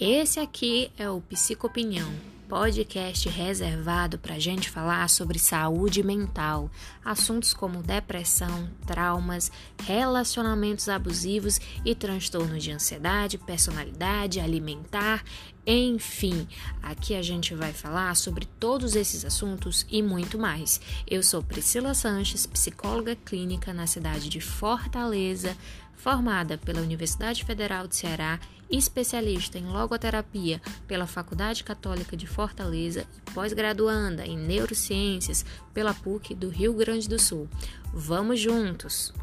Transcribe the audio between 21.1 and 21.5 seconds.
sou